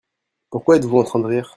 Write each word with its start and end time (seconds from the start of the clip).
Pourquoi 0.49 0.77
êtes-vous 0.77 0.97
en 0.97 1.03
train 1.03 1.19
de 1.19 1.25
rire? 1.27 1.49